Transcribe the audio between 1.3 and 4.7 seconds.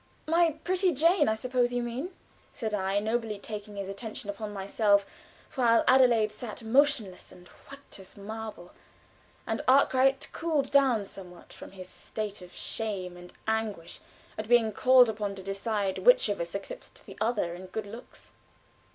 suppose you mean," said I, nobly taking his attention upon